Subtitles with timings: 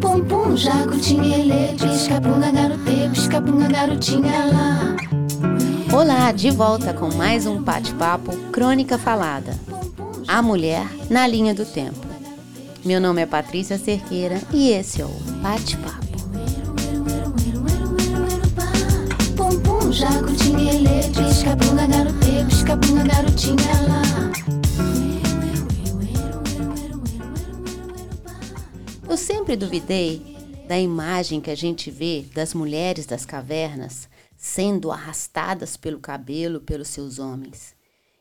[0.00, 4.96] Pum pum, jacutinha, pisca punga garote, pisca punga garotinha lá.
[5.94, 9.54] Olá, de volta com mais um bate-papo Crônica Falada.
[10.26, 12.00] A mulher na linha do tempo.
[12.82, 15.10] Meu nome é Patrícia Cerqueira e esse é o
[15.42, 16.06] Bate-Papo.
[19.36, 20.72] Pum pum, jacutinha,
[21.12, 24.04] pisca punga garote, pisca punga garotinha lá.
[29.44, 30.22] Sempre duvidei
[30.66, 34.08] da imagem que a gente vê das mulheres das cavernas
[34.38, 37.74] sendo arrastadas pelo cabelo pelos seus homens.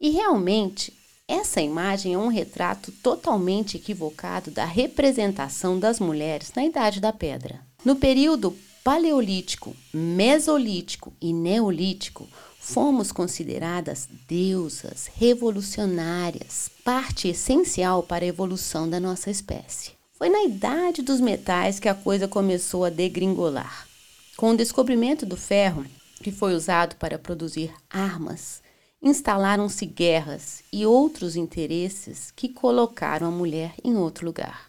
[0.00, 0.92] E realmente,
[1.28, 7.60] essa imagem é um retrato totalmente equivocado da representação das mulheres na Idade da Pedra.
[7.84, 8.52] No período
[8.82, 19.30] Paleolítico, Mesolítico e Neolítico, fomos consideradas deusas revolucionárias, parte essencial para a evolução da nossa
[19.30, 19.93] espécie.
[20.16, 23.88] Foi na idade dos metais que a coisa começou a degringolar.
[24.36, 25.84] Com o descobrimento do ferro,
[26.22, 28.62] que foi usado para produzir armas,
[29.02, 34.68] instalaram-se guerras e outros interesses que colocaram a mulher em outro lugar.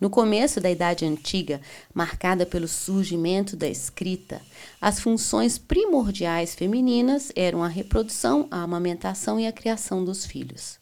[0.00, 1.60] No começo da Idade Antiga,
[1.94, 4.42] marcada pelo surgimento da escrita,
[4.80, 10.77] as funções primordiais femininas eram a reprodução, a amamentação e a criação dos filhos.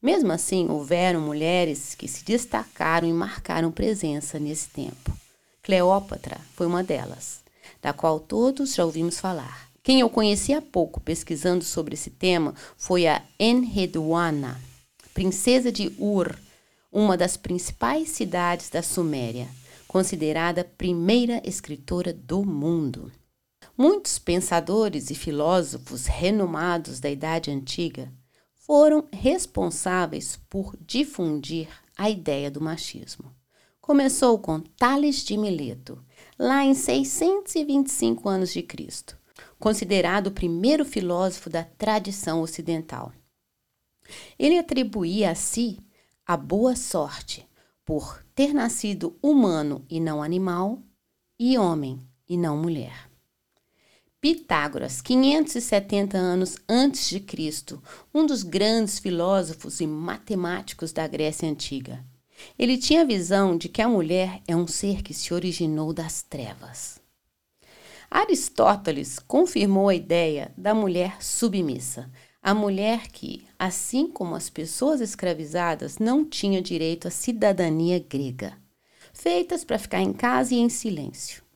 [0.00, 5.12] Mesmo assim, houveram mulheres que se destacaram e marcaram presença nesse tempo.
[5.60, 7.40] Cleópatra foi uma delas,
[7.82, 9.68] da qual todos já ouvimos falar.
[9.82, 14.60] Quem eu conheci há pouco pesquisando sobre esse tema foi a Enheduanna,
[15.12, 16.38] princesa de Ur,
[16.92, 19.48] uma das principais cidades da Suméria,
[19.88, 23.10] considerada primeira escritora do mundo.
[23.76, 28.12] Muitos pensadores e filósofos renomados da Idade Antiga
[28.68, 33.34] foram responsáveis por difundir a ideia do machismo.
[33.80, 36.04] Começou com Tales de Mileto,
[36.38, 39.18] lá em 625 anos de Cristo,
[39.58, 43.10] considerado o primeiro filósofo da tradição ocidental.
[44.38, 45.78] Ele atribuía a si
[46.26, 47.48] a boa sorte
[47.86, 50.82] por ter nascido humano e não animal,
[51.40, 53.07] e homem e não mulher.
[54.20, 57.80] Pitágoras, 570 anos antes de Cristo,
[58.12, 62.04] um dos grandes filósofos e matemáticos da Grécia antiga.
[62.58, 66.20] Ele tinha a visão de que a mulher é um ser que se originou das
[66.20, 67.00] trevas.
[68.10, 72.10] Aristóteles confirmou a ideia da mulher submissa,
[72.42, 78.58] a mulher que, assim como as pessoas escravizadas, não tinha direito à cidadania grega,
[79.12, 81.46] feitas para ficar em casa e em silêncio.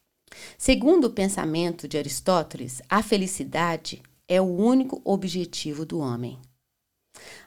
[0.56, 6.38] Segundo o pensamento de Aristóteles, a felicidade é o único objetivo do homem.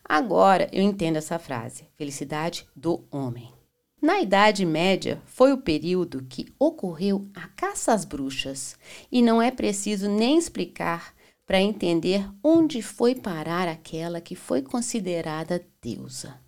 [0.04, 3.52] Agora eu entendo essa frase: felicidade do homem.
[4.02, 8.78] Na Idade Média foi o período que ocorreu a caça às bruxas,
[9.12, 11.16] e não é preciso nem explicar
[11.46, 16.40] para entender onde foi parar aquela que foi considerada deusa.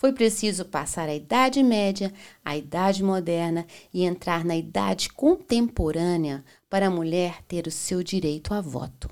[0.00, 2.10] Foi preciso passar a Idade Média,
[2.42, 8.54] a Idade Moderna e entrar na Idade Contemporânea para a mulher ter o seu direito
[8.54, 9.10] a voto.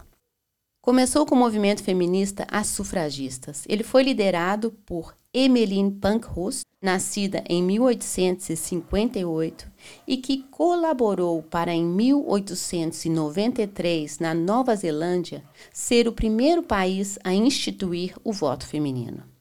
[0.80, 3.66] Começou com o movimento feminista As Sufragistas.
[3.68, 9.70] Ele foi liderado por Emmeline Pankhurst, nascida em 1858
[10.06, 18.16] e que colaborou para em 1893 na Nova Zelândia ser o primeiro país a instituir
[18.24, 19.36] o voto feminino.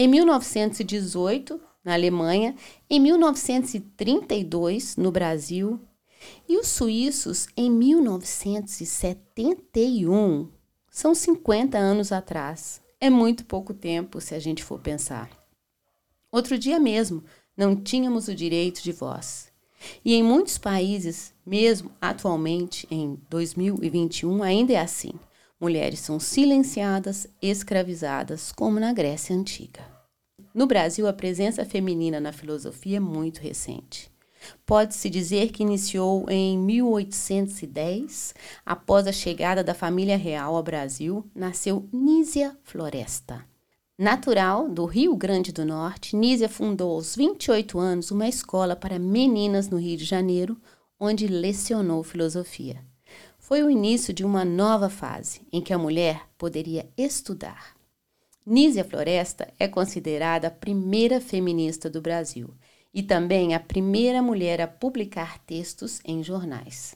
[0.00, 2.54] Em 1918, na Alemanha,
[2.88, 5.80] em 1932, no Brasil,
[6.48, 10.48] e os suíços em 1971.
[10.88, 12.80] São 50 anos atrás.
[13.00, 15.28] É muito pouco tempo se a gente for pensar.
[16.30, 17.24] Outro dia mesmo,
[17.56, 19.50] não tínhamos o direito de voz.
[20.04, 25.10] E em muitos países, mesmo atualmente em 2021, ainda é assim.
[25.60, 29.80] Mulheres são silenciadas, escravizadas, como na Grécia Antiga.
[30.54, 34.08] No Brasil, a presença feminina na filosofia é muito recente.
[34.64, 41.88] Pode-se dizer que iniciou em 1810, após a chegada da família real ao Brasil, nasceu
[41.92, 43.44] Nísia Floresta.
[43.98, 49.68] Natural do Rio Grande do Norte, Nísia fundou aos 28 anos uma escola para meninas
[49.68, 50.56] no Rio de Janeiro,
[51.00, 52.80] onde lecionou filosofia
[53.48, 57.74] foi o início de uma nova fase em que a mulher poderia estudar.
[58.44, 62.50] Nízia Floresta é considerada a primeira feminista do Brasil
[62.92, 66.94] e também a primeira mulher a publicar textos em jornais.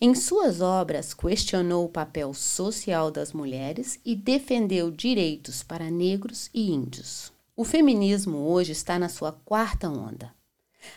[0.00, 6.72] Em suas obras, questionou o papel social das mulheres e defendeu direitos para negros e
[6.72, 7.32] índios.
[7.56, 10.34] O feminismo hoje está na sua quarta onda.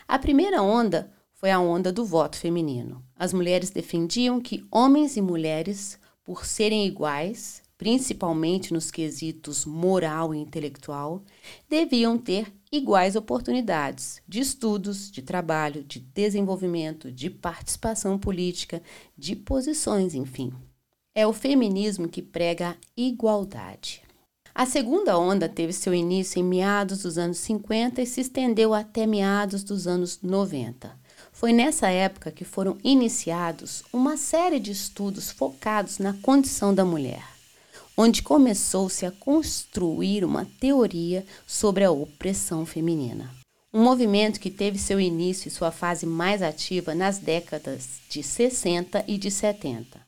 [0.08, 3.00] A primeira onda foi a onda do voto feminino.
[3.16, 10.38] As mulheres defendiam que homens e mulheres, por serem iguais, principalmente nos quesitos moral e
[10.38, 11.22] intelectual,
[11.70, 18.82] deviam ter iguais oportunidades de estudos, de trabalho, de desenvolvimento, de participação política,
[19.16, 20.52] de posições, enfim.
[21.14, 24.02] É o feminismo que prega a igualdade.
[24.52, 29.06] A segunda onda teve seu início em meados dos anos 50 e se estendeu até
[29.06, 30.98] meados dos anos 90.
[31.38, 37.22] Foi nessa época que foram iniciados uma série de estudos focados na condição da mulher,
[37.96, 43.32] onde começou-se a construir uma teoria sobre a opressão feminina.
[43.72, 49.04] Um movimento que teve seu início e sua fase mais ativa nas décadas de 60
[49.06, 50.00] e de 70.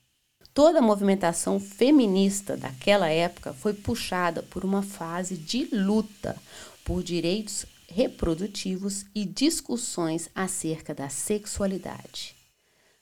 [0.52, 6.36] Toda a movimentação feminista daquela época foi puxada por uma fase de luta
[6.84, 12.34] por direitos reprodutivos e discussões acerca da sexualidade.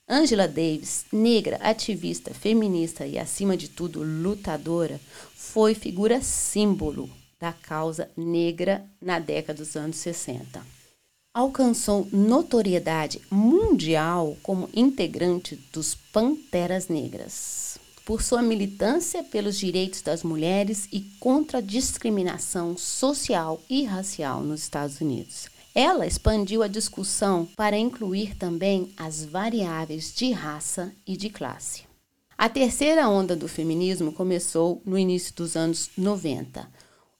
[0.07, 4.99] Angela Davis, negra, ativista, feminista e, acima de tudo, lutadora,
[5.35, 7.07] foi figura símbolo
[7.39, 10.65] da causa negra na década dos anos 60.
[11.31, 17.77] Alcançou notoriedade mundial como integrante dos Panteras Negras,
[18.09, 24.63] por sua militância pelos direitos das mulheres e contra a discriminação social e racial nos
[24.63, 25.47] Estados Unidos.
[25.75, 31.83] Ela expandiu a discussão para incluir também as variáveis de raça e de classe.
[32.35, 36.67] A terceira onda do feminismo começou no início dos anos 90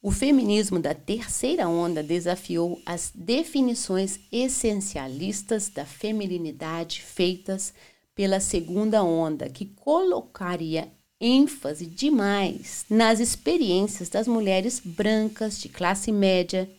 [0.01, 7.73] o feminismo da terceira onda desafiou as definições essencialistas da feminilidade feitas
[8.19, 16.69] pela segunda onda, que colocaria ênfase demais nas experiências das mulheres brancas de classe média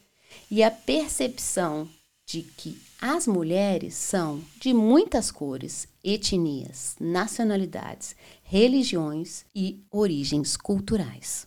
[0.51, 1.89] e a percepção
[2.27, 11.47] de que as mulheres são de muitas cores, etnias, nacionalidades, religiões e origens culturais.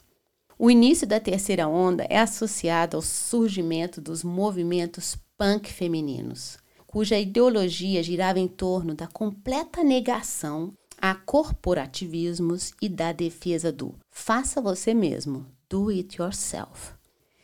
[0.58, 6.58] O início da terceira onda é associado ao surgimento dos movimentos punk femininos,
[6.94, 14.62] cuja ideologia girava em torno da completa negação a corporativismos e da defesa do faça
[14.62, 16.94] você mesmo, do it yourself.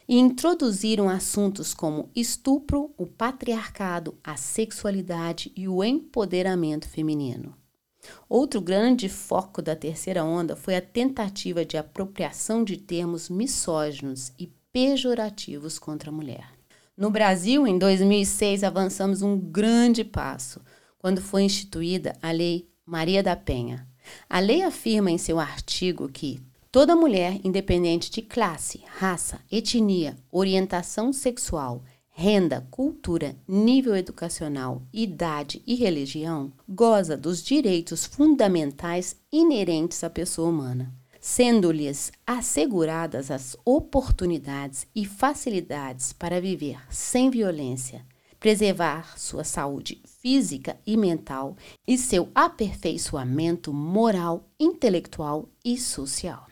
[0.07, 7.55] E introduziram assuntos como estupro, o patriarcado, a sexualidade e o empoderamento feminino.
[8.29, 14.45] Outro grande foco da terceira onda foi a tentativa de apropriação de termos misóginos e
[14.71, 16.58] pejorativos contra a mulher.
[16.99, 20.59] No Brasil, em 2006, avançamos um grande passo
[20.97, 23.87] quando foi instituída a Lei Maria da Penha.
[24.29, 31.13] A lei afirma em seu artigo que toda mulher, independente de classe, raça, etnia, orientação
[31.13, 40.49] sexual, renda, cultura, nível educacional, idade e religião, goza dos direitos fundamentais inerentes à pessoa
[40.49, 40.93] humana,
[41.29, 48.03] sendo-lhes asseguradas as oportunidades e facilidades para viver sem violência,
[48.39, 51.55] preservar sua saúde física e mental
[51.87, 56.47] e seu aperfeiçoamento moral, intelectual e social.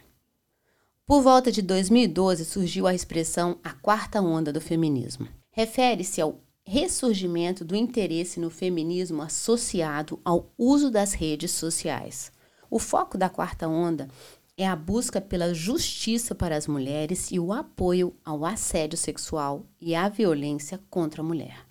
[1.07, 7.65] Por volta de 2012 surgiu a expressão a quarta onda do feminismo refere-se ao ressurgimento
[7.65, 12.31] do interesse no feminismo associado ao uso das redes sociais.
[12.69, 14.09] O foco da quarta onda
[14.57, 19.93] é a busca pela justiça para as mulheres e o apoio ao assédio sexual e
[19.93, 21.65] à violência contra a mulher.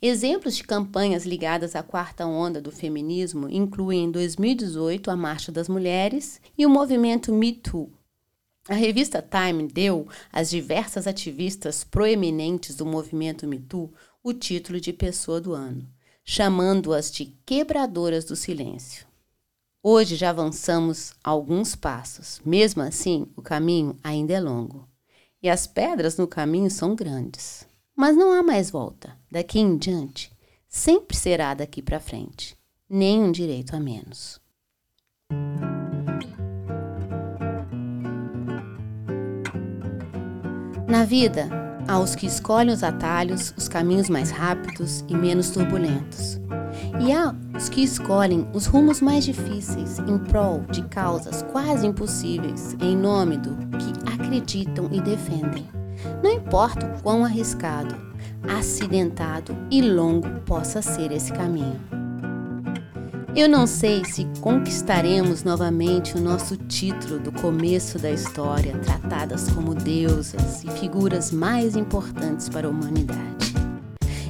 [0.00, 5.68] Exemplos de campanhas ligadas à quarta onda do feminismo incluem em 2018 a Marcha das
[5.68, 7.92] Mulheres e o movimento Me Too,
[8.68, 13.90] a revista Time deu às diversas ativistas proeminentes do movimento Me Too
[14.22, 15.88] o título de Pessoa do Ano,
[16.22, 19.06] chamando-as de quebradoras do silêncio.
[19.90, 24.86] Hoje já avançamos alguns passos, mesmo assim, o caminho ainda é longo.
[25.42, 27.66] E as pedras no caminho são grandes.
[27.96, 29.16] Mas não há mais volta.
[29.32, 30.30] Daqui em diante,
[30.68, 32.54] sempre será daqui para frente.
[32.86, 34.38] Nem um direito a menos.
[40.86, 41.48] Na vida,
[41.88, 46.27] há os que escolhem os atalhos, os caminhos mais rápidos e menos turbulentos.
[47.00, 52.76] E há os que escolhem os rumos mais difíceis em prol de causas quase impossíveis
[52.80, 55.66] em nome do que acreditam e defendem.
[56.22, 57.94] Não importa o quão arriscado,
[58.58, 61.80] acidentado e longo possa ser esse caminho.
[63.36, 69.74] Eu não sei se conquistaremos novamente o nosso título do começo da história, tratadas como
[69.74, 73.47] deusas e figuras mais importantes para a humanidade.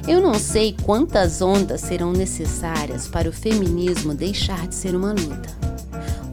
[0.09, 5.49] Eu não sei quantas ondas serão necessárias para o feminismo deixar de ser uma luta.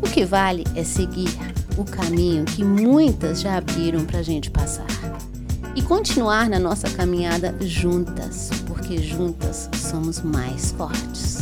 [0.00, 1.28] O que vale é seguir
[1.76, 4.87] o caminho que muitas já abriram para a gente passar
[5.75, 11.40] e continuar na nossa caminhada juntas, porque juntas somos mais fortes.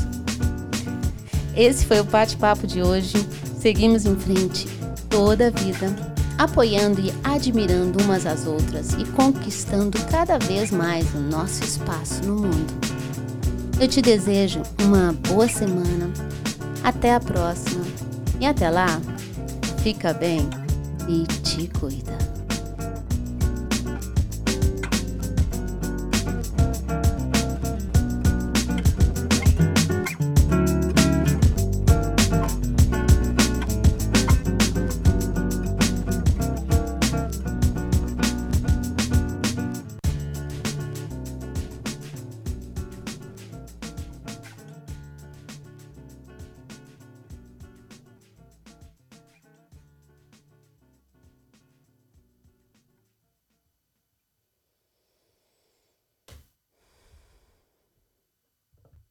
[1.57, 3.15] Esse foi o bate-papo de hoje.
[3.61, 4.67] Seguimos em frente
[5.09, 11.19] toda a vida, apoiando e admirando umas às outras e conquistando cada vez mais o
[11.19, 12.75] nosso espaço no mundo.
[13.81, 16.11] Eu te desejo uma boa semana.
[16.83, 17.85] Até a próxima.
[18.41, 19.01] E até lá,
[19.83, 20.49] fica bem
[21.09, 22.24] e te cuida.